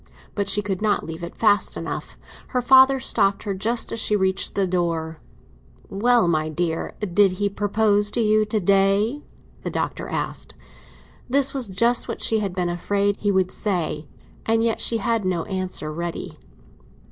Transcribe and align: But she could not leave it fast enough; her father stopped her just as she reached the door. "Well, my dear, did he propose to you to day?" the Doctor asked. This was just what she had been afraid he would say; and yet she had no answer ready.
But 0.33 0.49
she 0.49 0.63
could 0.63 0.81
not 0.81 1.05
leave 1.05 1.21
it 1.21 1.37
fast 1.37 1.77
enough; 1.77 2.17
her 2.47 2.61
father 2.63 2.99
stopped 2.99 3.43
her 3.43 3.53
just 3.53 3.91
as 3.91 3.99
she 3.99 4.15
reached 4.15 4.55
the 4.55 4.65
door. 4.65 5.19
"Well, 5.89 6.27
my 6.27 6.49
dear, 6.49 6.95
did 7.13 7.33
he 7.33 7.47
propose 7.49 8.09
to 8.17 8.19
you 8.19 8.43
to 8.45 8.59
day?" 8.59 9.21
the 9.61 9.69
Doctor 9.69 10.07
asked. 10.09 10.55
This 11.29 11.53
was 11.53 11.67
just 11.67 12.07
what 12.07 12.19
she 12.19 12.39
had 12.39 12.55
been 12.55 12.67
afraid 12.67 13.17
he 13.17 13.31
would 13.31 13.51
say; 13.51 14.07
and 14.43 14.63
yet 14.63 14.81
she 14.81 14.97
had 14.97 15.23
no 15.23 15.43
answer 15.43 15.93
ready. 15.93 16.35